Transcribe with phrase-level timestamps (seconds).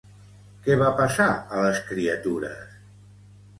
[0.67, 2.75] Què va passar a les criatures?